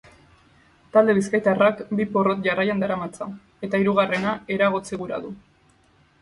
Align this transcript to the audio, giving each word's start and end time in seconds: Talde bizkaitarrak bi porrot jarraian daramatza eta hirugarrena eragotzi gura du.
Talde 0.95 1.13
bizkaitarrak 1.17 1.83
bi 1.99 2.07
porrot 2.15 2.41
jarraian 2.47 2.81
daramatza 2.85 3.29
eta 3.69 3.81
hirugarrena 3.83 4.33
eragotzi 4.57 5.01
gura 5.05 5.21
du. 5.29 5.33